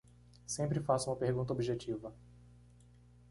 Sempre 0.47 0.79
faça 0.79 1.11
uma 1.11 1.15
pergunta 1.15 1.53
objetiva. 1.53 2.11